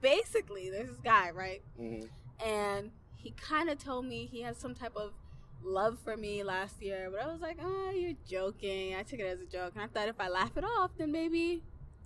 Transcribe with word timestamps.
basically, 0.00 0.70
there's 0.70 0.88
this 0.88 1.00
guy, 1.00 1.30
right? 1.30 1.62
Mhm. 1.78 2.08
And 2.44 2.90
he 3.16 3.30
kind 3.32 3.70
of 3.70 3.78
told 3.78 4.04
me 4.04 4.26
he 4.26 4.42
has 4.42 4.56
some 4.58 4.74
type 4.74 4.96
of 4.96 5.12
love 5.62 5.98
for 5.98 6.16
me 6.16 6.42
last 6.42 6.82
year, 6.82 7.10
but 7.10 7.20
I 7.22 7.26
was 7.32 7.40
like, 7.40 7.58
oh, 7.62 7.90
you're 7.90 8.16
joking. 8.26 8.94
I 8.94 9.02
took 9.02 9.20
it 9.20 9.26
as 9.26 9.40
a 9.40 9.46
joke. 9.46 9.72
And 9.74 9.82
I 9.82 9.86
thought 9.86 10.08
if 10.08 10.20
I 10.20 10.28
laugh 10.28 10.56
it 10.56 10.64
off, 10.64 10.90
then 10.98 11.10
maybe, 11.10 11.62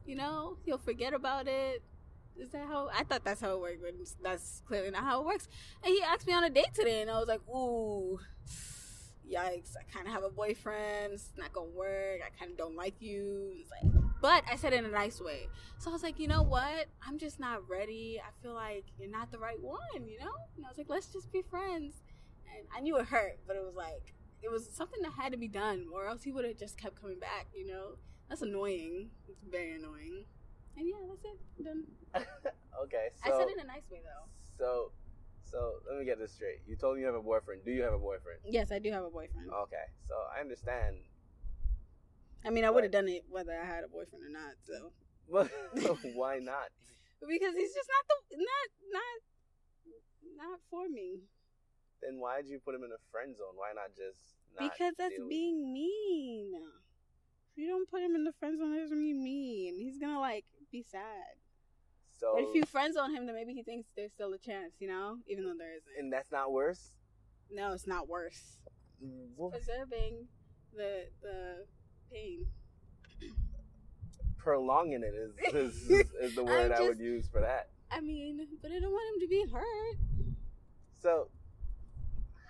you 0.06 0.14
know, 0.14 0.58
he'll 0.64 0.78
forget 0.78 1.12
about 1.12 1.48
it. 1.48 1.82
Is 2.36 2.50
that 2.50 2.68
how? 2.68 2.88
I 2.94 3.02
thought 3.02 3.24
that's 3.24 3.40
how 3.40 3.54
it 3.54 3.60
worked, 3.60 3.82
but 3.82 3.94
that's 4.22 4.62
clearly 4.66 4.90
not 4.90 5.02
how 5.02 5.20
it 5.20 5.26
works. 5.26 5.48
And 5.82 5.92
he 5.92 6.00
asked 6.02 6.24
me 6.24 6.32
on 6.34 6.44
a 6.44 6.50
date 6.50 6.72
today, 6.72 7.02
and 7.02 7.10
I 7.10 7.18
was 7.18 7.26
like, 7.26 7.40
ooh, 7.48 8.20
yikes. 9.28 9.72
I 9.76 9.82
kind 9.92 10.06
of 10.06 10.12
have 10.12 10.22
a 10.22 10.30
boyfriend. 10.30 11.14
It's 11.14 11.32
not 11.36 11.52
going 11.52 11.72
to 11.72 11.76
work. 11.76 12.20
I 12.24 12.30
kind 12.38 12.52
of 12.52 12.56
don't 12.56 12.76
like 12.76 12.94
you. 13.00 13.54
It's 13.56 13.70
like, 13.72 13.92
but 14.20 14.44
I 14.50 14.56
said 14.56 14.72
it 14.72 14.80
in 14.80 14.84
a 14.84 14.90
nice 14.90 15.20
way. 15.20 15.48
So 15.78 15.90
I 15.90 15.92
was 15.92 16.02
like, 16.02 16.18
you 16.18 16.28
know 16.28 16.42
what? 16.42 16.86
I'm 17.06 17.18
just 17.18 17.38
not 17.38 17.68
ready. 17.68 18.20
I 18.22 18.30
feel 18.42 18.54
like 18.54 18.84
you're 18.98 19.10
not 19.10 19.30
the 19.30 19.38
right 19.38 19.60
one, 19.60 20.06
you 20.06 20.18
know? 20.18 20.32
And 20.56 20.64
I 20.66 20.68
was 20.68 20.78
like, 20.78 20.88
let's 20.88 21.12
just 21.12 21.32
be 21.32 21.42
friends. 21.42 22.02
And 22.56 22.66
I 22.76 22.80
knew 22.80 22.96
it 22.98 23.06
hurt, 23.06 23.38
but 23.46 23.56
it 23.56 23.62
was 23.62 23.74
like, 23.76 24.14
it 24.42 24.50
was 24.50 24.68
something 24.72 25.00
that 25.02 25.12
had 25.12 25.32
to 25.32 25.38
be 25.38 25.48
done, 25.48 25.86
or 25.92 26.06
else 26.06 26.22
he 26.22 26.32
would 26.32 26.44
have 26.44 26.56
just 26.56 26.78
kept 26.78 27.00
coming 27.00 27.18
back, 27.18 27.46
you 27.54 27.66
know? 27.66 27.96
That's 28.28 28.42
annoying. 28.42 29.10
It's 29.28 29.42
very 29.50 29.74
annoying. 29.74 30.24
And 30.76 30.86
yeah, 30.86 30.96
that's 31.08 31.24
it. 31.24 31.38
I'm 31.58 31.64
done. 31.64 31.84
okay, 32.84 33.08
I 33.24 33.30
said 33.30 33.48
it 33.48 33.54
in 33.54 33.64
a 33.64 33.66
nice 33.66 33.82
way, 33.90 34.00
though. 34.04 34.28
so 34.58 34.92
so 35.50 35.80
let 35.88 35.98
me 35.98 36.04
get 36.04 36.18
this 36.18 36.32
straight. 36.32 36.60
You 36.68 36.76
told 36.76 36.96
me 36.96 37.00
you 37.00 37.06
have 37.06 37.14
a 37.14 37.22
boyfriend. 37.22 37.64
Do 37.64 37.70
you 37.70 37.82
have 37.82 37.94
a 37.94 37.98
boyfriend? 37.98 38.40
Yes, 38.44 38.70
I 38.70 38.78
do 38.78 38.92
have 38.92 39.04
a 39.04 39.10
boyfriend. 39.10 39.48
Okay, 39.50 39.86
so 40.06 40.14
I 40.36 40.40
understand. 40.40 40.96
I 42.48 42.50
mean, 42.50 42.64
I 42.64 42.70
would 42.70 42.82
have 42.82 42.92
done 42.92 43.08
it 43.08 43.24
whether 43.28 43.52
I 43.52 43.66
had 43.66 43.84
a 43.84 43.88
boyfriend 43.88 44.24
or 44.24 44.32
not, 44.32 44.56
so. 44.64 44.92
But 45.30 45.52
why 46.16 46.38
not? 46.40 46.72
Because 47.20 47.52
he's 47.52 47.74
just 47.74 47.90
not 47.92 48.04
the, 48.08 48.38
not, 48.38 48.68
not, 48.88 50.48
not 50.48 50.58
for 50.70 50.88
me. 50.88 51.20
Then 52.00 52.18
why 52.18 52.40
did 52.40 52.48
you 52.48 52.58
put 52.58 52.74
him 52.74 52.84
in 52.84 52.90
a 52.90 53.02
friend 53.12 53.36
zone? 53.36 53.52
Why 53.56 53.72
not 53.74 53.92
just 53.92 54.38
not 54.58 54.72
because 54.72 54.94
that's 54.96 55.20
being 55.28 55.74
mean. 55.74 56.54
If 57.52 57.58
you 57.58 57.68
don't 57.68 57.90
put 57.90 58.00
him 58.00 58.14
in 58.14 58.24
the 58.24 58.32
friend 58.40 58.58
zone, 58.58 58.74
that's 58.74 58.90
being 58.90 59.22
mean. 59.22 59.78
He's 59.78 59.98
gonna 59.98 60.20
like 60.20 60.46
be 60.72 60.82
sad. 60.82 61.36
So 62.18 62.32
But 62.34 62.44
if 62.44 62.54
you 62.54 62.64
friend 62.64 62.94
zone 62.94 63.14
him, 63.14 63.26
then 63.26 63.34
maybe 63.34 63.52
he 63.52 63.62
thinks 63.62 63.88
there's 63.94 64.12
still 64.12 64.32
a 64.32 64.38
chance, 64.38 64.72
you 64.78 64.88
know, 64.88 65.18
even 65.28 65.44
though 65.44 65.54
there 65.58 65.74
isn't. 65.76 65.92
and 65.98 66.10
that's 66.10 66.32
not 66.32 66.50
worse. 66.50 66.92
no, 67.50 67.74
it's 67.74 67.86
not 67.86 68.08
worse. 68.08 68.56
Preserving 69.50 70.28
the 70.74 71.08
the. 71.20 71.66
Prolonging 74.48 75.02
it 75.02 75.14
is 75.14 75.32
is, 75.54 75.90
is, 75.90 76.06
is 76.22 76.34
the 76.34 76.42
word 76.42 76.72
I'm 76.72 76.82
I 76.82 76.86
would 76.86 76.98
use 76.98 77.28
for 77.30 77.42
that. 77.42 77.68
I 77.90 78.00
mean, 78.00 78.46
but 78.62 78.70
I 78.72 78.80
don't 78.80 78.90
want 78.90 79.14
him 79.14 79.20
to 79.20 79.28
be 79.28 79.44
hurt. 79.52 79.96
So, 81.02 81.28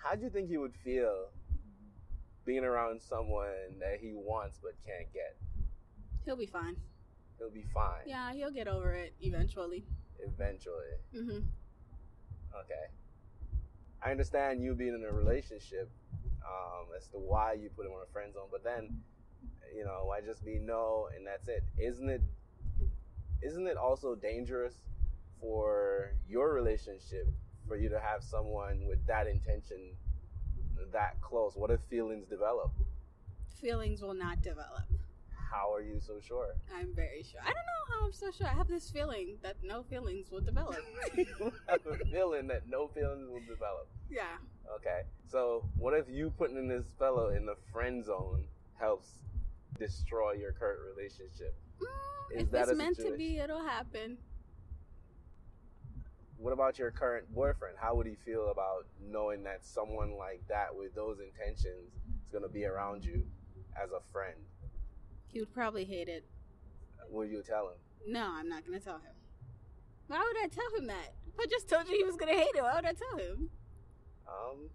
how 0.01 0.15
do 0.15 0.23
you 0.23 0.29
think 0.29 0.49
he 0.49 0.57
would 0.57 0.73
feel 0.83 1.27
being 2.45 2.63
around 2.63 3.01
someone 3.01 3.79
that 3.81 3.99
he 3.99 4.13
wants 4.13 4.59
but 4.63 4.71
can't 4.85 5.11
get? 5.13 5.35
He'll 6.23 6.37
be 6.37 6.45
fine. 6.45 6.77
He'll 7.37 7.49
be 7.49 7.65
fine 7.73 8.03
Yeah, 8.05 8.31
he'll 8.33 8.51
get 8.51 8.67
over 8.69 8.93
it 8.93 9.13
eventually. 9.21 9.83
eventually. 10.19 10.95
hmm 11.13 11.39
Okay. 12.63 12.85
I 14.01 14.11
understand 14.11 14.63
you 14.63 14.73
being 14.73 14.95
in 14.95 15.03
a 15.03 15.11
relationship 15.11 15.89
um, 16.45 16.87
as 16.97 17.07
to 17.09 17.17
why 17.17 17.53
you 17.53 17.69
put 17.75 17.85
him 17.85 17.91
on 17.91 18.01
a 18.07 18.11
friend 18.13 18.33
zone, 18.33 18.47
but 18.49 18.63
then, 18.63 19.01
you 19.75 19.83
know, 19.83 20.01
why 20.05 20.21
just 20.21 20.43
be 20.43 20.59
no 20.59 21.07
and 21.15 21.25
that's 21.25 21.47
it? 21.47 21.63
Isn't 21.77 22.09
it? 22.09 22.21
Isn't 23.41 23.67
it 23.67 23.77
also 23.77 24.15
dangerous 24.15 24.73
for 25.39 26.11
your 26.27 26.53
relationship 26.53 27.27
for 27.67 27.77
you 27.77 27.87
to 27.89 27.99
have 27.99 28.23
someone 28.23 28.85
with 28.87 29.05
that 29.07 29.27
intention 29.27 29.93
that 30.91 31.21
close? 31.21 31.53
What 31.55 31.71
if 31.71 31.79
feelings 31.89 32.25
develop? 32.27 32.71
Feelings 33.61 34.01
will 34.01 34.13
not 34.13 34.41
develop. 34.41 34.83
How 35.51 35.73
are 35.73 35.81
you 35.81 35.99
so 35.99 36.19
sure? 36.25 36.55
I'm 36.75 36.93
very 36.93 37.23
sure. 37.23 37.41
I 37.41 37.45
don't 37.47 37.55
know 37.55 37.95
how 37.99 38.05
I'm 38.05 38.13
so 38.13 38.31
sure. 38.31 38.47
I 38.47 38.53
have 38.53 38.67
this 38.67 38.89
feeling 38.89 39.37
that 39.41 39.55
no 39.63 39.83
feelings 39.83 40.29
will 40.31 40.41
develop. 40.41 40.77
you 41.17 41.25
have 41.67 41.79
a 41.87 41.97
feeling 42.05 42.47
that 42.47 42.67
no 42.69 42.87
feelings 42.87 43.27
will 43.27 43.41
develop. 43.41 43.87
yeah. 44.09 44.37
Okay. 44.75 45.01
So 45.27 45.63
what 45.77 45.93
if 45.95 46.05
you 46.07 46.31
putting 46.37 46.57
in 46.57 46.67
this 46.67 46.85
fellow 46.99 47.29
in 47.29 47.45
the 47.45 47.55
friend 47.73 48.05
zone 48.05 48.43
helps 48.79 49.09
destroy 49.79 50.33
your 50.33 50.51
current 50.51 50.79
relationship? 50.95 51.55
Mm, 51.81 52.41
Is 52.41 52.47
if 52.53 52.53
it's 52.53 52.77
meant 52.77 52.97
to 52.97 53.15
be, 53.17 53.37
it'll 53.37 53.63
happen. 53.63 54.17
What 56.37 56.53
about 56.53 56.77
your 56.79 56.91
current 56.91 57.33
boyfriend? 57.33 57.75
How 57.79 57.95
would 57.95 58.05
he 58.05 58.15
feel 58.25 58.49
about 58.51 58.85
knowing 59.01 59.43
that 59.43 59.65
someone 59.65 60.17
like 60.17 60.41
that 60.47 60.67
with 60.75 60.93
those 60.95 61.17
intentions 61.19 61.91
is 62.23 62.31
going 62.31 62.43
to 62.43 62.49
be 62.49 62.65
around 62.65 63.03
you 63.03 63.23
as 63.81 63.89
a 63.91 63.99
friend? 64.11 64.37
He 65.27 65.39
would 65.39 65.53
probably 65.53 65.85
hate 65.85 66.07
it. 66.07 66.23
Will 67.11 67.25
you 67.25 67.41
tell 67.41 67.67
him? 67.69 67.77
No, 68.07 68.27
I'm 68.31 68.47
not 68.47 68.65
gonna 68.65 68.79
tell 68.79 68.95
him. 68.97 69.13
Why 70.07 70.19
would 70.19 70.43
I 70.43 70.47
tell 70.47 70.79
him 70.79 70.87
that? 70.87 71.13
I 71.39 71.45
just 71.49 71.67
told 71.69 71.87
you 71.87 71.97
he 71.97 72.03
was 72.03 72.15
gonna 72.15 72.33
hate 72.33 72.55
it, 72.55 72.61
why 72.61 72.75
would 72.75 72.85
I 72.85 72.93
tell 72.93 73.17
him? 73.17 73.49
Um, 74.27 74.69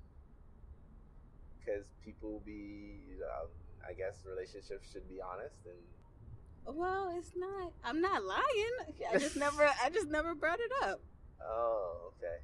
because 1.58 1.86
people 2.04 2.42
be, 2.44 2.98
um, 3.40 3.48
I 3.88 3.92
guess 3.92 4.18
relationships 4.24 4.90
should 4.92 5.08
be 5.08 5.20
honest 5.20 5.60
and 5.66 6.76
Well, 6.76 7.14
it's 7.16 7.32
not. 7.36 7.72
I'm 7.84 8.00
not 8.00 8.24
lying. 8.24 8.94
I 9.12 9.18
just 9.18 9.36
never. 9.44 9.64
I 9.84 9.90
just 9.90 10.08
never 10.08 10.34
brought 10.34 10.60
it 10.60 10.70
up. 10.82 11.00
Oh, 11.42 12.12
okay. 12.18 12.38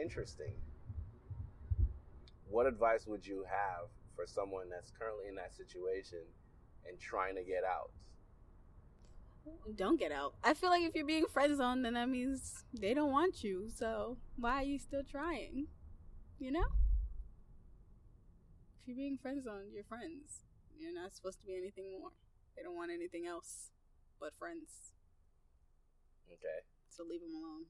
Interesting. 0.00 0.52
What 2.50 2.66
advice 2.66 3.06
would 3.06 3.26
you 3.26 3.44
have 3.48 3.88
for 4.16 4.26
someone 4.26 4.68
that's 4.70 4.90
currently 4.90 5.28
in 5.28 5.34
that 5.36 5.54
situation 5.54 6.20
and 6.86 6.98
trying 6.98 7.34
to 7.36 7.42
get 7.42 7.64
out? 7.64 7.90
Don't 9.76 9.98
get 9.98 10.12
out. 10.12 10.34
I 10.44 10.52
feel 10.54 10.68
like 10.70 10.82
if 10.82 10.94
you're 10.94 11.06
being 11.06 11.26
friend 11.26 11.56
zoned, 11.56 11.84
then 11.84 11.94
that 11.94 12.08
means 12.08 12.64
they 12.78 12.92
don't 12.94 13.10
want 13.12 13.42
you. 13.42 13.68
So 13.74 14.18
why 14.36 14.56
are 14.56 14.62
you 14.64 14.78
still 14.78 15.02
trying? 15.02 15.68
You 16.38 16.52
know? 16.52 16.66
You're 18.88 18.96
being 18.96 19.20
friend 19.20 19.44
zoned, 19.44 19.76
you're 19.76 19.84
friends. 19.84 20.48
You're 20.72 20.96
not 20.96 21.12
supposed 21.12 21.44
to 21.44 21.46
be 21.46 21.52
anything 21.60 21.92
more. 21.92 22.16
They 22.56 22.64
don't 22.64 22.72
want 22.72 22.88
anything 22.88 23.28
else 23.28 23.68
but 24.16 24.32
friends. 24.32 24.96
Okay. 26.32 26.64
So 26.88 27.04
leave 27.04 27.20
them 27.20 27.36
alone. 27.36 27.68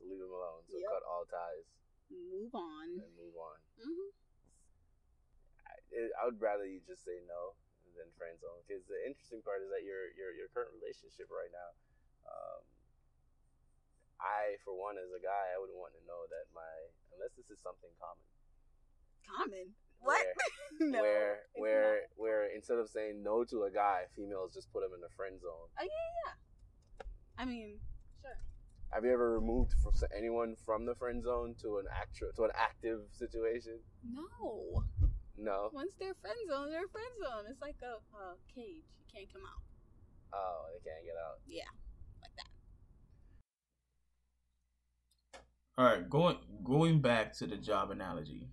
So 0.00 0.08
leave 0.08 0.16
them 0.24 0.32
alone. 0.32 0.64
So 0.72 0.80
Yep. 0.80 0.88
cut 0.88 1.04
all 1.04 1.28
ties 1.28 1.68
Move 2.08 2.56
on. 2.56 2.96
and 2.96 3.12
move 3.20 3.36
on. 3.36 3.60
hmm 3.76 4.08
I, 5.68 6.08
I 6.16 6.22
would 6.24 6.40
rather 6.40 6.64
you 6.64 6.80
just 6.80 7.04
say 7.04 7.20
no 7.28 7.52
than 7.92 8.08
friend 8.16 8.40
zone 8.40 8.64
because 8.64 8.88
the 8.88 8.96
interesting 9.04 9.44
part 9.44 9.60
is 9.60 9.68
that 9.68 9.84
your 9.84 10.08
your 10.16 10.32
your 10.32 10.48
current 10.56 10.72
relationship 10.72 11.28
right 11.28 11.52
now. 11.52 11.70
Um, 12.24 12.60
I, 14.16 14.56
for 14.64 14.72
one, 14.72 14.96
as 14.96 15.12
a 15.12 15.20
guy, 15.20 15.52
I 15.52 15.60
wouldn't 15.60 15.76
want 15.78 15.92
to 15.94 16.02
know 16.08 16.24
that 16.32 16.48
my 16.56 16.72
unless 17.12 17.36
this 17.36 17.52
is 17.52 17.60
something 17.60 17.92
common. 18.00 18.24
Common. 19.28 19.66
What? 20.00 20.22
Where, 20.78 20.94
no. 20.94 21.00
where 21.02 21.32
it's 21.34 21.58
where 21.58 21.92
not. 22.06 22.20
where 22.20 22.42
instead 22.68 22.80
of 22.82 22.90
saying 22.90 23.22
no 23.22 23.44
to 23.44 23.64
a 23.64 23.70
guy, 23.70 24.02
females 24.14 24.52
just 24.52 24.70
put 24.72 24.84
him 24.84 24.90
in 24.94 25.00
the 25.00 25.08
friend 25.16 25.40
zone. 25.40 25.68
Oh 25.80 25.82
yeah, 25.82 25.88
yeah. 26.26 27.06
I 27.38 27.44
mean, 27.46 27.78
sure. 28.20 28.36
Have 28.92 29.04
you 29.04 29.12
ever 29.12 29.32
removed 29.32 29.72
from 29.82 29.92
anyone 30.16 30.54
from 30.66 30.84
the 30.84 30.94
friend 30.94 31.22
zone 31.22 31.54
to 31.62 31.78
an 31.78 31.86
actu- 31.90 32.32
to 32.36 32.44
an 32.44 32.50
active 32.54 33.00
situation? 33.12 33.78
No. 34.12 34.84
No. 35.38 35.70
Once 35.72 35.94
they're 35.98 36.16
friend 36.20 36.36
zone, 36.48 36.70
they're 36.70 36.88
friend 36.88 37.14
zone. 37.22 37.44
It's 37.48 37.62
like 37.62 37.76
a, 37.82 37.96
a 38.16 38.36
cage. 38.54 38.84
You 38.98 39.06
can't 39.14 39.32
come 39.32 39.42
out. 39.42 39.62
Oh, 40.34 40.66
they 40.74 40.90
can't 40.90 41.04
get 41.06 41.14
out. 41.16 41.40
Yeah, 41.46 41.70
like 42.20 42.36
that. 42.36 42.50
All 45.78 45.86
right, 45.86 46.10
going 46.10 46.36
going 46.62 47.00
back 47.00 47.32
to 47.38 47.46
the 47.46 47.56
job 47.56 47.90
analogy. 47.90 48.50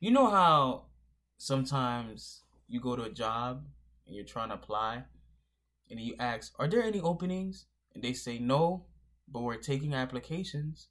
You 0.00 0.10
know 0.10 0.30
how 0.30 0.86
sometimes 1.36 2.42
you 2.68 2.80
go 2.80 2.94
to 2.96 3.02
a 3.02 3.10
job 3.10 3.64
and 4.06 4.14
you're 4.14 4.24
trying 4.24 4.48
to 4.48 4.54
apply 4.54 5.04
and 5.90 6.00
you 6.00 6.14
ask, 6.18 6.54
"Are 6.58 6.68
there 6.68 6.82
any 6.82 7.00
openings?" 7.00 7.66
and 7.94 8.04
they 8.04 8.12
say 8.12 8.38
no, 8.38 8.86
but 9.26 9.42
we're 9.42 9.56
taking 9.56 9.94
applications. 9.94 10.88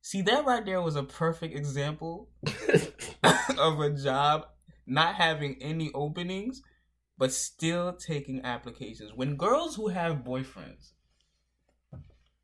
See, 0.00 0.22
that 0.22 0.44
right 0.44 0.64
there 0.64 0.82
was 0.82 0.96
a 0.96 1.04
perfect 1.04 1.54
example 1.54 2.28
of 3.58 3.80
a 3.80 3.90
job 3.90 4.48
not 4.84 5.14
having 5.14 5.62
any 5.62 5.92
openings 5.92 6.62
but 7.22 7.32
still 7.32 7.92
taking 7.92 8.44
applications. 8.44 9.12
When 9.14 9.36
girls 9.36 9.76
who 9.76 9.88
have 9.88 10.24
boyfriends 10.24 10.90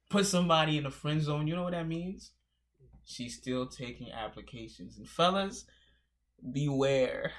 put 0.09 0.27
somebody 0.27 0.79
in 0.79 0.87
a 0.87 0.91
friend 0.91 1.21
zone, 1.21 1.49
you 1.49 1.57
know 1.57 1.65
what 1.65 1.73
that 1.73 1.89
means? 1.89 2.31
She's 3.05 3.37
still 3.37 3.67
taking 3.67 4.13
applications. 4.13 4.97
And 4.99 5.09
fellas, 5.09 5.65
beware. 6.53 7.33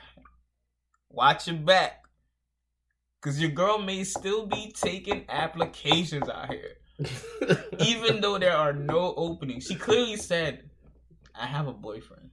Watch 1.09 1.47
your 1.47 1.57
back. 1.57 2.03
Cause 3.21 3.39
your 3.39 3.51
girl 3.51 3.79
may 3.79 4.05
still 4.05 4.45
be 4.45 4.71
taking 4.71 5.25
applications 5.27 6.29
out 6.29 6.49
here. 6.49 6.77
even 7.79 8.21
though 8.21 8.37
there 8.37 8.55
are 8.55 8.73
no 8.73 9.13
openings. 9.15 9.65
She 9.65 9.75
clearly 9.75 10.17
said, 10.17 10.69
"I 11.33 11.45
have 11.45 11.67
a 11.67 11.73
boyfriend," 11.73 12.29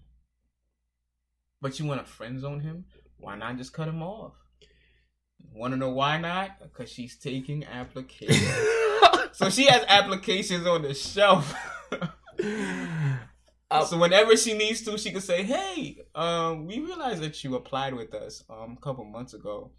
but 1.61 1.79
you 1.79 1.87
want 1.87 2.05
to 2.05 2.11
friend 2.11 2.41
zone 2.41 2.61
him? 2.61 2.85
Why 3.19 3.37
not 3.37 3.57
just 3.57 3.73
cut 3.73 3.89
him 3.89 4.03
off? 4.03 4.35
Want 5.55 5.73
to 5.73 5.79
know 5.79 5.91
why 5.91 6.19
not? 6.19 6.61
Because 6.61 6.91
she's 6.91 7.17
taking 7.17 7.65
applications. 7.65 8.57
so 9.33 9.51
she 9.51 9.67
has 9.67 9.85
applications 9.89 10.67
on 10.67 10.83
the 10.83 10.95
shelf. 10.95 11.55
Uh, 13.71 13.85
so 13.85 13.99
whenever 13.99 14.37
she 14.37 14.55
needs 14.57 14.83
to, 14.83 14.97
she 14.97 15.11
can 15.11 15.21
say, 15.21 15.43
"Hey, 15.43 15.99
um, 16.15 16.67
we 16.67 16.79
realized 16.79 17.23
that 17.23 17.43
you 17.43 17.57
applied 17.57 17.95
with 17.95 18.15
us 18.15 18.45
um, 18.49 18.77
a 18.79 18.81
couple 18.81 19.05
months 19.05 19.35
ago. 19.35 19.73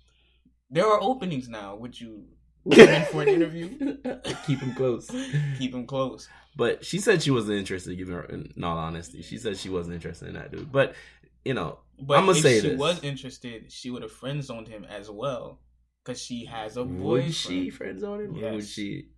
There 0.69 0.85
are 0.85 1.01
openings 1.01 1.47
now. 1.47 1.75
Would 1.77 1.99
you 1.99 2.25
come 2.69 2.89
in 2.89 3.05
for 3.05 3.21
an 3.21 3.29
interview? 3.29 3.97
Keep 4.45 4.59
him 4.59 4.73
close. 4.75 5.09
Keep 5.57 5.71
them 5.71 5.87
close." 5.87 6.27
But 6.57 6.83
she 6.83 6.99
said 6.99 7.21
she 7.21 7.31
wasn't 7.31 7.59
interested. 7.59 7.95
Giving 7.97 8.15
her, 8.15 8.23
in 8.23 8.61
all 8.63 8.77
honesty, 8.77 9.21
she 9.21 9.37
said 9.37 9.57
she 9.57 9.69
wasn't 9.69 9.95
interested 9.95 10.27
in 10.27 10.33
that 10.33 10.51
dude. 10.51 10.69
But 10.71 10.93
you 11.45 11.53
know, 11.53 11.79
But 12.01 12.17
I'ma 12.17 12.31
if 12.31 12.39
say 12.41 12.59
she 12.59 12.69
this. 12.69 12.77
was 12.79 13.01
interested, 13.03 13.71
she 13.71 13.89
would 13.89 14.01
have 14.01 14.11
friend 14.11 14.43
zoned 14.43 14.67
him 14.67 14.83
as 14.83 15.09
well, 15.09 15.61
because 16.03 16.21
she 16.21 16.43
has 16.45 16.75
a 16.75 16.83
boyfriend. 16.83 17.03
would 17.25 17.33
she 17.33 17.69
friend 17.69 17.99
zone 18.01 18.19
him? 18.21 18.29
Or 18.43 18.51
would 18.51 18.55
Yes. 18.55 18.67
she? 18.67 19.09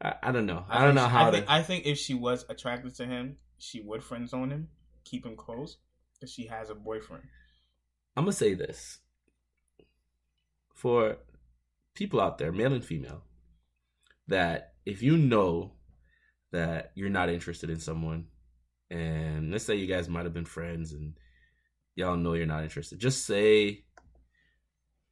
I, 0.00 0.14
I 0.22 0.32
don't 0.32 0.46
know. 0.46 0.64
I, 0.68 0.78
I 0.82 0.84
don't 0.86 0.94
know 0.94 1.04
she- 1.04 1.10
how 1.10 1.26
I 1.26 1.30
to. 1.30 1.36
think, 1.36 1.50
I 1.50 1.62
think 1.62 1.84
if 1.86 1.98
she 1.98 2.14
was 2.14 2.46
attracted 2.48 2.94
to 2.96 3.04
him, 3.06 3.36
she 3.64 3.80
would 3.80 4.04
friend 4.04 4.28
zone 4.28 4.50
him, 4.50 4.68
keep 5.04 5.24
him 5.24 5.36
close, 5.36 5.78
because 6.12 6.32
she 6.32 6.46
has 6.46 6.70
a 6.70 6.74
boyfriend. 6.74 7.24
I'm 8.16 8.24
gonna 8.24 8.32
say 8.32 8.54
this 8.54 9.00
for 10.74 11.16
people 11.94 12.20
out 12.20 12.38
there, 12.38 12.52
male 12.52 12.72
and 12.74 12.84
female, 12.84 13.22
that 14.28 14.74
if 14.84 15.02
you 15.02 15.16
know 15.16 15.72
that 16.52 16.92
you're 16.94 17.08
not 17.08 17.30
interested 17.30 17.70
in 17.70 17.80
someone, 17.80 18.26
and 18.90 19.50
let's 19.50 19.64
say 19.64 19.74
you 19.76 19.86
guys 19.86 20.08
might 20.08 20.24
have 20.24 20.34
been 20.34 20.44
friends 20.44 20.92
and 20.92 21.14
y'all 21.96 22.16
know 22.16 22.34
you're 22.34 22.46
not 22.46 22.62
interested, 22.62 22.98
just 22.98 23.26
say 23.26 23.84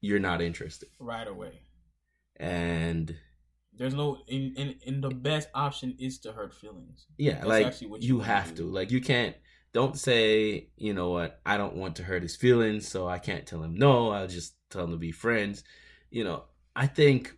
you're 0.01 0.19
not 0.19 0.43
interested, 0.43 0.89
right 0.99 1.27
away. 1.27 1.61
and 2.37 3.17
There's 3.77 3.95
no 3.95 4.19
in 4.29 4.55
in, 4.57 4.75
in 4.83 5.01
the 5.01 5.11
best 5.11 5.49
option 5.55 5.97
is 5.99 6.19
to 6.21 6.33
hurt 6.33 6.55
feelings. 6.55 7.07
yeah, 7.17 7.35
That's 7.35 7.47
like 7.47 7.67
actually 7.67 7.89
what 7.89 8.03
you 8.03 8.17
you 8.17 8.21
have 8.21 8.55
to, 8.57 8.65
like 8.65 8.91
you 8.91 9.01
can't. 9.01 9.37
Don't 9.73 9.99
say, 9.99 10.69
you 10.77 10.93
know 10.93 11.09
what, 11.09 11.41
I 11.47 11.57
don't 11.57 11.77
want 11.77 11.97
to 11.97 12.03
hurt 12.03 12.23
his 12.23 12.37
feelings, 12.37 12.87
so 12.87 13.09
I 13.09 13.19
can't 13.19 13.47
tell 13.47 13.63
him 13.63 13.75
no. 13.75 14.11
I'll 14.11 14.29
just 14.29 14.55
tell 14.69 14.85
him 14.85 14.91
to 14.91 14.99
be 14.99 15.13
friends. 15.13 15.65
You 16.11 16.25
know, 16.25 16.45
I 16.77 16.87
think 16.87 17.35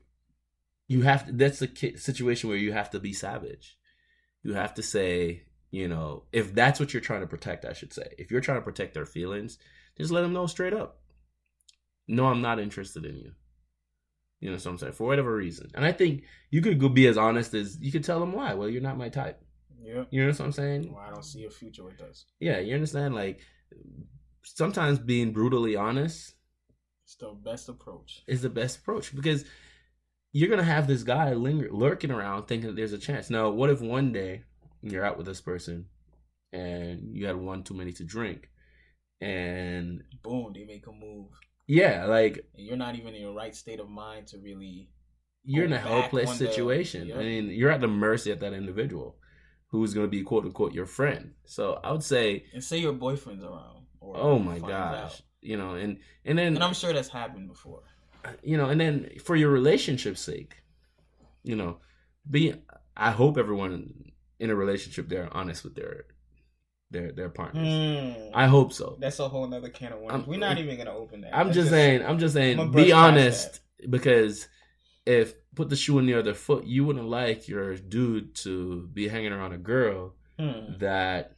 you 0.88 1.02
have 1.02 1.26
to, 1.26 1.32
that's 1.32 1.62
a 1.62 1.96
situation 1.96 2.48
where 2.48 2.58
you 2.58 2.72
have 2.72 2.90
to 2.90 3.00
be 3.00 3.12
savage. 3.12 3.78
You 4.42 4.54
have 4.54 4.74
to 4.74 4.82
say, 4.82 5.44
you 5.70 5.88
know, 5.88 6.24
if 6.32 6.54
that's 6.54 6.78
what 6.80 6.92
you're 6.92 7.00
trying 7.00 7.22
to 7.22 7.26
protect, 7.26 7.64
I 7.64 7.72
should 7.72 7.92
say. 7.92 8.14
If 8.18 8.30
you're 8.30 8.40
trying 8.40 8.58
to 8.58 8.64
protect 8.64 8.94
their 8.94 9.06
feelings, 9.06 9.58
just 9.96 10.10
let 10.10 10.22
them 10.22 10.32
know 10.32 10.46
straight 10.46 10.74
up. 10.74 11.00
No, 12.06 12.26
I'm 12.26 12.42
not 12.42 12.60
interested 12.60 13.04
in 13.04 13.16
you. 13.16 13.32
You 14.44 14.50
know 14.50 14.56
what 14.56 14.66
I'm 14.66 14.76
saying? 14.76 14.92
For 14.92 15.06
whatever 15.06 15.34
reason. 15.34 15.70
And 15.74 15.86
I 15.86 15.92
think 15.92 16.24
you 16.50 16.60
could 16.60 16.78
go 16.78 16.90
be 16.90 17.06
as 17.06 17.16
honest 17.16 17.54
as 17.54 17.78
you 17.80 17.90
could 17.90 18.04
tell 18.04 18.20
them 18.20 18.32
why. 18.32 18.52
Well, 18.52 18.68
you're 18.68 18.82
not 18.82 18.98
my 18.98 19.08
type. 19.08 19.42
Yeah. 19.82 20.04
You 20.10 20.20
know 20.20 20.28
what 20.32 20.40
I'm 20.40 20.52
saying? 20.52 20.92
Well, 20.92 21.02
I 21.02 21.08
don't 21.08 21.24
see 21.24 21.46
a 21.46 21.50
future 21.50 21.82
with 21.82 21.98
us. 22.02 22.26
Yeah, 22.40 22.58
you 22.58 22.74
understand? 22.74 23.14
Like 23.14 23.40
sometimes 24.42 24.98
being 24.98 25.32
brutally 25.32 25.76
honest 25.76 26.34
It's 27.06 27.14
the 27.14 27.34
best 27.42 27.70
approach. 27.70 28.22
is 28.26 28.42
the 28.42 28.50
best 28.50 28.80
approach 28.80 29.16
because 29.16 29.46
you're 30.34 30.50
gonna 30.50 30.62
have 30.62 30.86
this 30.86 31.04
guy 31.04 31.32
linger 31.32 31.70
lurking 31.72 32.10
around 32.10 32.46
thinking 32.46 32.68
that 32.68 32.76
there's 32.76 32.92
a 32.92 32.98
chance. 32.98 33.30
Now, 33.30 33.48
what 33.48 33.70
if 33.70 33.80
one 33.80 34.12
day 34.12 34.42
you're 34.82 35.06
out 35.06 35.16
with 35.16 35.26
this 35.26 35.40
person 35.40 35.86
and 36.52 37.16
you 37.16 37.24
had 37.26 37.36
one 37.36 37.62
too 37.62 37.72
many 37.72 37.92
to 37.92 38.04
drink, 38.04 38.50
and 39.22 40.02
Boom, 40.22 40.52
they 40.54 40.64
make 40.66 40.86
a 40.86 40.92
move. 40.92 41.28
Yeah, 41.66 42.04
like 42.06 42.46
you're 42.56 42.76
not 42.76 42.94
even 42.96 43.14
in 43.14 43.20
your 43.22 43.34
right 43.34 43.54
state 43.54 43.80
of 43.80 43.88
mind 43.88 44.28
to 44.28 44.38
really 44.38 44.88
you're 45.44 45.64
in 45.64 45.72
a 45.72 45.78
helpless 45.78 46.30
on 46.30 46.38
the- 46.38 46.46
situation. 46.46 47.08
yeah. 47.08 47.16
I 47.16 47.18
mean, 47.18 47.48
you're 47.50 47.70
at 47.70 47.80
the 47.80 47.88
mercy 47.88 48.30
of 48.30 48.40
that 48.40 48.52
individual 48.52 49.16
who's 49.68 49.92
gonna 49.94 50.08
be 50.08 50.22
quote 50.22 50.44
unquote 50.44 50.72
your 50.72 50.86
friend. 50.86 51.32
So 51.44 51.80
I 51.82 51.92
would 51.92 52.02
say, 52.02 52.44
and 52.52 52.62
say 52.62 52.78
your 52.78 52.92
boyfriend's 52.92 53.44
around. 53.44 53.86
Or 54.00 54.16
oh 54.16 54.38
my 54.38 54.58
gosh, 54.58 55.14
out. 55.14 55.22
you 55.40 55.56
know, 55.56 55.74
and 55.74 55.98
and 56.24 56.38
then 56.38 56.54
And 56.54 56.64
I'm 56.64 56.74
sure 56.74 56.92
that's 56.92 57.08
happened 57.08 57.48
before. 57.48 57.82
Uh, 58.24 58.30
you 58.42 58.56
know, 58.56 58.68
and 58.68 58.80
then 58.80 59.10
for 59.22 59.36
your 59.36 59.50
relationship's 59.50 60.20
sake, 60.20 60.62
you 61.42 61.56
know, 61.56 61.78
be 62.28 62.54
I 62.96 63.10
hope 63.10 63.38
everyone 63.38 64.12
in 64.38 64.50
a 64.50 64.54
relationship 64.54 65.08
they're 65.08 65.34
honest 65.34 65.64
with 65.64 65.74
their 65.74 66.04
their 66.90 67.12
their 67.12 67.28
partners. 67.28 68.30
I 68.34 68.46
hope 68.46 68.72
so. 68.72 68.96
That's 69.00 69.18
a 69.18 69.28
whole 69.28 69.46
nother 69.46 69.68
can 69.70 69.92
of 69.92 70.00
worms. 70.00 70.12
I'm- 70.12 70.24
We're 70.26 70.38
not 70.38 70.58
even 70.58 70.76
gonna 70.76 70.94
open 70.94 71.22
that. 71.22 71.36
I'm 71.36 71.46
Let's 71.48 71.56
just 71.58 71.70
saying, 71.70 72.04
I'm 72.04 72.18
just 72.18 72.34
saying 72.34 72.60
I'ma 72.60 72.70
be 72.72 72.92
honest 72.92 73.60
because 73.90 74.48
if 75.06 75.34
put 75.54 75.68
the 75.70 75.76
shoe 75.76 75.98
on 75.98 76.06
the 76.06 76.14
other 76.14 76.34
foot, 76.34 76.64
you 76.66 76.84
wouldn't 76.84 77.08
like 77.08 77.48
your 77.48 77.76
dude 77.76 78.34
to 78.36 78.86
be 78.92 79.08
hanging 79.08 79.32
around 79.32 79.52
a 79.52 79.58
girl 79.58 80.14
Hmm. 80.38 80.78
that 80.78 81.36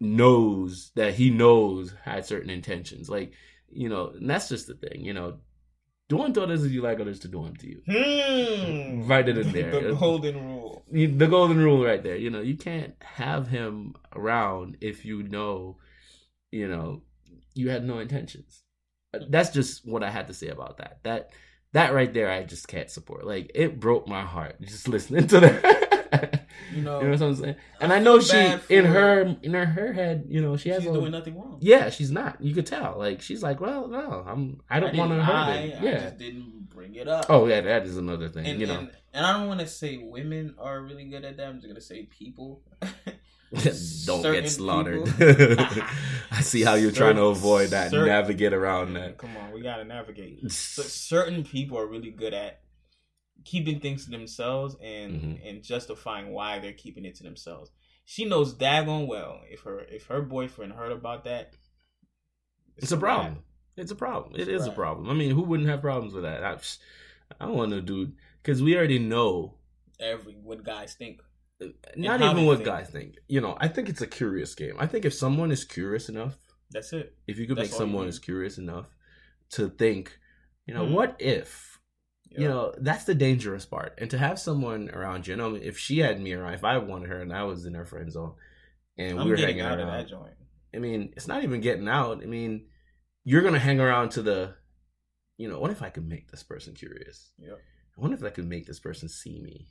knows 0.00 0.90
that 0.96 1.14
he 1.14 1.30
knows 1.30 1.94
had 2.02 2.26
certain 2.26 2.50
intentions. 2.50 3.08
Like, 3.08 3.32
you 3.70 3.88
know, 3.88 4.08
and 4.10 4.28
that's 4.28 4.48
just 4.48 4.66
the 4.66 4.74
thing, 4.74 5.04
you 5.04 5.12
know. 5.12 5.38
Do 6.12 6.20
unto 6.20 6.42
others 6.42 6.62
as 6.62 6.70
you 6.72 6.82
like 6.82 7.00
others 7.00 7.20
to 7.20 7.28
do 7.28 7.42
unto 7.42 7.66
you. 7.66 7.80
Hmm. 7.86 9.06
Right 9.08 9.26
in 9.26 9.50
there. 9.52 9.70
the 9.80 9.94
golden 9.94 10.36
rule. 10.46 10.84
The 10.92 11.26
golden 11.26 11.56
rule 11.56 11.82
right 11.82 12.02
there. 12.02 12.16
You 12.16 12.28
know, 12.28 12.42
you 12.42 12.54
can't 12.54 12.94
have 13.00 13.48
him 13.48 13.94
around 14.14 14.76
if 14.82 15.06
you 15.06 15.22
know, 15.22 15.78
you 16.50 16.68
know, 16.68 17.00
you 17.54 17.70
had 17.70 17.84
no 17.86 17.98
intentions. 17.98 18.62
Uh, 19.14 19.20
That's 19.30 19.48
just 19.50 19.88
what 19.88 20.02
I 20.02 20.10
had 20.10 20.26
to 20.28 20.34
say 20.34 20.48
about 20.48 20.76
that. 20.78 20.98
That 21.04 21.30
that 21.72 21.94
right 21.94 22.12
there, 22.12 22.30
I 22.30 22.42
just 22.42 22.68
can't 22.68 22.90
support. 22.90 23.26
Like 23.26 23.50
it 23.54 23.80
broke 23.80 24.06
my 24.06 24.20
heart 24.20 24.60
just 24.60 24.88
listening 24.94 25.28
to 25.28 25.40
that. 25.40 25.91
You 26.72 26.82
know, 26.82 27.00
you 27.00 27.04
know 27.08 27.10
what 27.12 27.22
I'm 27.22 27.34
saying? 27.36 27.56
And 27.80 27.92
I 27.92 27.96
I, 27.96 27.98
know 27.98 28.18
she 28.20 28.36
in 28.38 28.58
for- 28.84 28.90
her 28.90 29.36
in 29.42 29.52
her, 29.54 29.66
her 29.66 29.92
head, 29.92 30.24
you 30.28 30.40
know, 30.40 30.56
she 30.56 30.68
has 30.70 30.82
she's 30.82 30.90
a, 30.90 30.94
doing 30.94 31.12
nothing 31.12 31.36
wrong. 31.36 31.58
yeah, 31.60 31.90
she's 31.90 32.10
not. 32.10 32.40
You 32.40 32.54
could 32.54 32.66
tell. 32.66 32.94
Like 32.98 33.20
she's 33.22 33.42
like, 33.42 33.60
well, 33.60 33.88
no, 33.88 34.24
I'm. 34.26 34.60
I 34.70 34.80
don't 34.80 34.96
want 34.96 35.10
to 35.12 35.22
hurt 35.22 35.48
it. 35.56 35.78
I 35.80 35.82
Yeah. 35.84 35.98
just 36.04 36.18
didn't 36.18 36.70
bring 36.70 36.94
it 36.94 37.08
up. 37.08 37.26
Oh 37.28 37.46
yeah, 37.46 37.60
that 37.62 37.84
is 37.86 37.96
another 37.96 38.28
thing. 38.28 38.46
and, 38.46 38.60
you 38.60 38.66
know, 38.66 38.78
and, 38.80 38.90
and 39.12 39.26
I 39.26 39.38
don't 39.38 39.48
want 39.48 39.60
to 39.60 39.66
say 39.66 39.98
women 39.98 40.54
are 40.58 40.80
really 40.80 41.04
good 41.04 41.24
at 41.24 41.36
that. 41.36 41.46
I'm 41.46 41.56
just 41.56 41.66
gonna 41.68 41.80
say 41.80 42.04
people. 42.04 42.62
don't 44.06 44.22
get 44.22 44.48
slaughtered. 44.48 45.02
I 46.30 46.40
see 46.40 46.62
how 46.62 46.74
you're 46.74 46.90
trying 46.90 47.16
to 47.16 47.24
avoid 47.24 47.68
that, 47.70 47.90
certain- 47.90 48.06
navigate 48.06 48.54
around 48.54 48.94
that. 48.94 49.18
Come 49.18 49.36
on, 49.36 49.52
we 49.52 49.60
gotta 49.60 49.84
navigate. 49.84 50.50
So 50.50 50.82
certain 50.82 51.44
people 51.44 51.78
are 51.78 51.86
really 51.86 52.10
good 52.10 52.32
at 52.32 52.60
keeping 53.44 53.80
things 53.80 54.04
to 54.04 54.10
themselves 54.10 54.76
and 54.82 55.12
Mhm. 55.20 55.48
and 55.48 55.62
justifying 55.62 56.32
why 56.32 56.58
they're 56.58 56.72
keeping 56.72 57.04
it 57.04 57.14
to 57.16 57.22
themselves. 57.22 57.70
She 58.04 58.24
knows 58.24 58.54
daggone 58.54 59.06
well 59.06 59.40
if 59.50 59.60
her 59.60 59.80
if 59.80 60.06
her 60.06 60.22
boyfriend 60.22 60.72
heard 60.72 60.92
about 60.92 61.24
that, 61.24 61.54
It's 62.76 62.92
a 62.92 62.96
wrap. 62.96 63.02
problem. 63.20 63.42
It's 63.76 63.90
a 63.92 63.96
problem. 63.96 64.34
It 64.34 64.40
It's 64.48 64.62
is 64.62 64.66
a 64.66 64.72
problem. 64.72 65.08
I 65.08 65.14
mean, 65.14 65.30
who 65.30 65.42
wouldn't 65.42 65.68
have 65.68 65.80
problems 65.80 66.12
with 66.14 66.24
that? 66.24 66.42
I, 66.44 66.58
I 67.40 67.46
don't 67.46 67.56
want 67.56 67.70
no 67.70 67.80
dude 67.80 68.14
because 68.42 68.62
we 68.62 68.76
already 68.76 68.98
know. 68.98 69.58
Every 70.00 70.34
what 70.34 70.62
guys 70.64 70.94
think. 70.94 71.22
Not 71.96 72.20
even 72.20 72.44
what 72.44 72.56
think. 72.58 72.66
guys 72.66 72.90
think. 72.90 73.18
You 73.28 73.40
know, 73.40 73.56
I 73.60 73.68
think 73.68 73.88
it's 73.88 74.00
a 74.00 74.06
curious 74.06 74.54
game. 74.54 74.74
I 74.78 74.86
think 74.86 75.04
if 75.04 75.14
someone 75.14 75.52
is 75.52 75.64
curious 75.64 76.08
enough, 76.08 76.36
That's 76.70 76.92
it. 76.92 77.16
if 77.28 77.38
you 77.38 77.46
could 77.46 77.56
That's 77.56 77.70
make 77.70 77.78
someone 77.78 78.08
is 78.08 78.18
curious 78.18 78.58
enough 78.58 78.86
to 79.50 79.68
think, 79.68 80.18
you 80.66 80.74
know, 80.74 80.86
Hmm. 80.86 80.92
what 80.92 81.16
if? 81.20 81.71
You 82.40 82.48
know, 82.48 82.74
that's 82.78 83.04
the 83.04 83.14
dangerous 83.14 83.66
part. 83.66 83.98
And 83.98 84.10
to 84.10 84.18
have 84.18 84.38
someone 84.38 84.90
around 84.90 85.26
you, 85.26 85.32
you 85.32 85.36
know, 85.36 85.54
if 85.54 85.78
she 85.78 85.98
had 85.98 86.20
me 86.20 86.32
around, 86.32 86.54
if 86.54 86.64
I 86.64 86.78
wanted 86.78 87.08
her 87.08 87.20
and 87.20 87.32
I 87.32 87.44
was 87.44 87.66
in 87.66 87.74
her 87.74 87.84
friend 87.84 88.10
zone, 88.10 88.34
and 88.96 89.18
I'm 89.18 89.24
we 89.24 89.32
were 89.32 89.36
hanging 89.36 89.60
out 89.60 89.78
around, 89.78 89.88
of 89.88 89.94
that 89.94 90.08
joint. 90.08 90.34
I 90.74 90.78
mean, 90.78 91.12
it's 91.16 91.28
not 91.28 91.44
even 91.44 91.60
getting 91.60 91.88
out. 91.88 92.22
I 92.22 92.26
mean, 92.26 92.66
you're 93.24 93.42
gonna 93.42 93.58
hang 93.58 93.80
around 93.80 94.10
to 94.10 94.22
the, 94.22 94.54
you 95.36 95.48
know, 95.48 95.58
what 95.58 95.70
if 95.70 95.82
I 95.82 95.90
could 95.90 96.08
make 96.08 96.30
this 96.30 96.42
person 96.42 96.74
curious? 96.74 97.30
Yep. 97.38 97.58
I 97.96 98.00
wonder 98.00 98.16
if 98.16 98.24
I 98.24 98.30
could 98.30 98.48
make 98.48 98.66
this 98.66 98.80
person 98.80 99.08
see 99.08 99.40
me. 99.40 99.68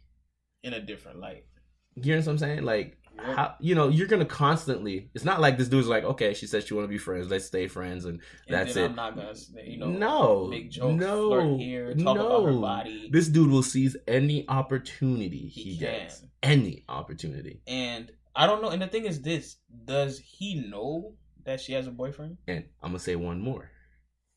In 0.64 0.74
a 0.74 0.82
different 0.82 1.20
light. 1.20 1.46
You 1.96 2.16
know 2.16 2.20
what 2.20 2.28
I'm 2.28 2.38
saying? 2.38 2.64
Like, 2.64 2.98
Yep. 3.18 3.36
how 3.36 3.56
you 3.60 3.76
know 3.76 3.88
you're 3.90 4.08
gonna 4.08 4.26
constantly. 4.26 5.10
It's 5.14 5.26
not 5.26 5.42
like 5.42 5.58
this 5.58 5.68
dude's 5.68 5.88
like, 5.88 6.04
okay, 6.04 6.34
she 6.34 6.48
said 6.48 6.66
she 6.66 6.74
want 6.74 6.86
to 6.86 6.90
be 6.90 6.98
friends. 6.98 7.30
Let's 7.30 7.46
stay 7.46 7.68
friends, 7.68 8.06
and 8.06 8.20
And 8.48 8.56
that's 8.56 8.76
it. 8.76 8.86
I'm 8.86 8.96
not 8.96 9.16
gonna, 9.16 9.34
you 9.64 9.78
know, 9.78 9.90
no, 9.90 10.48
make 10.48 10.72
jokes, 10.72 11.00
no, 11.00 11.30
flirt 11.30 11.60
here, 11.60 11.94
talk 11.94 12.18
about 12.18 12.46
her 12.46 12.52
no. 12.52 12.62
body. 12.62 13.10
This 13.12 13.28
dude 13.28 13.52
will 13.52 13.64
seize 13.64 13.96
any 14.08 14.48
opportunity 14.48 15.48
he, 15.48 15.74
He 15.74 15.78
gets. 15.78 16.24
Any 16.42 16.84
opportunity. 16.90 17.62
And 17.68 18.12
I 18.36 18.48
don't 18.48 18.62
know. 18.62 18.70
And 18.70 18.82
the 18.82 18.88
thing 18.88 19.06
is, 19.06 19.22
this 19.22 19.58
does 19.86 20.18
he 20.18 20.56
know 20.56 21.16
that 21.44 21.62
she 21.62 21.74
has 21.74 21.88
a 21.88 21.92
boyfriend? 21.92 22.38
And 22.48 22.66
I'm 22.82 22.90
gonna 22.92 23.00
say 23.00 23.16
one 23.16 23.40
more. 23.42 23.70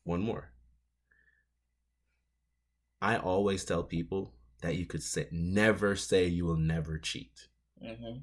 One 0.03 0.21
more. 0.21 0.51
I 3.01 3.17
always 3.17 3.65
tell 3.65 3.83
people 3.83 4.33
that 4.61 4.75
you 4.75 4.85
could 4.85 5.03
say 5.03 5.27
never 5.31 5.95
say 5.95 6.25
you 6.25 6.45
will 6.45 6.57
never 6.57 6.97
cheat. 6.97 7.47
Mm-hmm. 7.83 8.19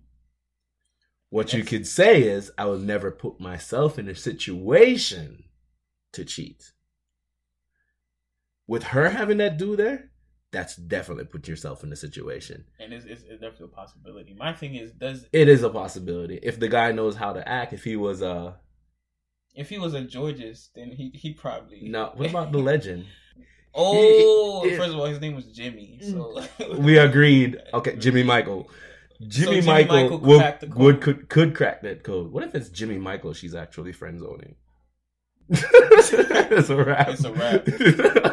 What 1.31 1.55
you 1.55 1.65
could 1.65 1.87
say 1.87 2.25
is, 2.25 2.51
I 2.59 2.67
will 2.67 2.79
never 2.79 3.11
put 3.11 3.41
myself 3.41 3.99
in 3.99 4.07
a 4.07 4.15
situation 4.15 5.45
to 6.13 6.27
cheat. 6.27 6.73
With 8.67 8.83
her 8.85 9.09
having 9.09 9.39
that 9.39 9.57
do 9.57 9.75
there, 9.75 10.11
that's 10.51 10.77
definitely 10.77 11.25
put 11.25 11.49
yourself 11.49 11.83
in 11.83 11.93
a 11.93 11.97
situation. 11.97 12.67
And 12.79 12.93
it's, 12.93 13.07
it's, 13.07 13.23
it's 13.23 13.41
definitely 13.41 13.71
a 13.73 13.77
possibility. 13.77 14.35
My 14.39 14.53
thing 14.53 14.75
is, 14.75 14.93
does 14.93 15.27
It 15.33 15.49
is 15.49 15.63
a 15.63 15.71
possibility 15.71 16.39
if 16.43 16.61
the 16.61 16.69
guy 16.69 16.93
knows 16.93 17.17
how 17.17 17.33
to 17.33 17.49
act. 17.49 17.73
If 17.73 17.85
he 17.85 17.97
was 17.97 18.21
a, 18.21 18.57
if 19.55 19.71
he 19.71 19.79
was 19.79 19.95
a 19.95 20.03
Georges, 20.03 20.69
then 20.75 20.91
he 20.91 21.11
he 21.15 21.33
probably 21.33 21.81
no, 21.83 22.13
what 22.15 22.29
about 22.29 22.53
the 22.53 22.59
legend? 22.59 23.07
Oh, 23.75 24.63
He- 24.69 24.77
first 24.77 24.93
of 24.93 24.99
all, 24.99 25.07
his 25.07 25.21
name 25.21 25.35
was 25.35 25.47
Jimmy. 25.47 25.99
Mm. 26.03 26.11
So 26.59 26.79
We 26.79 26.99
agreed. 26.99 27.59
Okay, 27.75 27.97
Jimmy 27.97 28.23
Michael. 28.35 28.71
Jimmy, 29.29 29.61
Jimmy 29.61 29.67
Michael, 29.67 29.97
Michael 30.03 30.19
would, 30.19 30.39
cracked 30.41 30.61
the 30.63 30.67
code. 30.67 30.79
would 30.79 31.01
could 31.01 31.29
could 31.29 31.55
crack 31.55 31.83
that 31.83 32.03
code. 32.03 32.33
What 32.33 32.43
if 32.43 32.55
it's 32.57 32.69
Jimmy 32.71 32.99
Michael? 32.99 33.33
She's 33.35 33.55
actually 33.55 33.93
friend 33.93 34.19
zoning. 34.19 34.57
it's 35.49 36.71
a 36.71 36.77
wrap. 36.85 37.09
It's 37.09 37.25
a 37.25 37.33
wrap. 37.33 37.67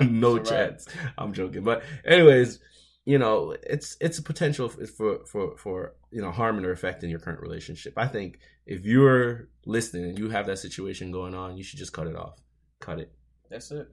no 0.01 0.35
It's 0.37 0.49
a 0.49 0.53
wrap. 0.53 0.69
chance. 0.69 0.87
I'm 1.17 1.33
joking, 1.33 1.63
but 1.63 1.83
anyways, 2.05 2.59
you 3.05 3.17
know, 3.19 3.55
it's 3.63 3.97
it's 4.01 4.17
a 4.17 4.23
potential 4.23 4.69
for 4.69 5.19
for 5.25 5.57
for 5.57 5.95
you 6.11 6.21
know 6.21 6.31
harming 6.31 6.65
or 6.65 6.71
affecting 6.71 7.09
your 7.09 7.19
current 7.19 7.39
relationship. 7.41 7.93
I 7.97 8.07
think 8.07 8.39
if 8.65 8.83
you're 8.85 9.49
listening 9.65 10.05
and 10.05 10.17
you 10.19 10.29
have 10.29 10.47
that 10.47 10.57
situation 10.59 11.11
going 11.11 11.35
on, 11.35 11.57
you 11.57 11.63
should 11.63 11.79
just 11.79 11.93
cut 11.93 12.07
it 12.07 12.15
off. 12.15 12.39
Cut 12.79 12.99
it. 12.99 13.11
That's 13.49 13.69
it. 13.71 13.87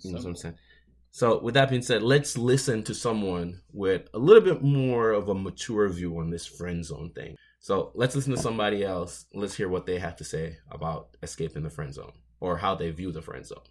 You 0.00 0.12
know 0.12 0.18
what 0.18 0.26
I'm 0.26 0.36
saying? 0.36 0.54
So, 1.10 1.40
with 1.40 1.54
that 1.54 1.68
being 1.68 1.82
said, 1.82 2.02
let's 2.02 2.38
listen 2.38 2.82
to 2.84 2.94
someone 2.94 3.60
with 3.72 4.08
a 4.14 4.18
little 4.18 4.42
bit 4.42 4.62
more 4.62 5.10
of 5.10 5.28
a 5.28 5.34
mature 5.34 5.88
view 5.90 6.18
on 6.18 6.30
this 6.30 6.46
friend 6.46 6.84
zone 6.84 7.10
thing. 7.14 7.36
So, 7.60 7.92
let's 7.94 8.16
listen 8.16 8.34
to 8.34 8.40
somebody 8.40 8.82
else. 8.82 9.26
Let's 9.34 9.54
hear 9.54 9.68
what 9.68 9.84
they 9.84 9.98
have 9.98 10.16
to 10.16 10.24
say 10.24 10.56
about 10.70 11.16
escaping 11.22 11.64
the 11.64 11.70
friend 11.70 11.92
zone 11.92 12.12
or 12.40 12.56
how 12.56 12.74
they 12.74 12.90
view 12.90 13.12
the 13.12 13.20
friend 13.20 13.44
zone. 13.44 13.62